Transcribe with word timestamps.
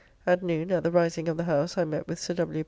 At 0.25 0.41
noon, 0.41 0.71
at 0.71 0.81
the 0.81 0.89
rising 0.89 1.27
of 1.27 1.37
the 1.37 1.43
House, 1.43 1.77
I 1.77 1.83
met 1.85 2.07
with 2.07 2.17
Sir 2.17 2.33
W. 2.33 2.59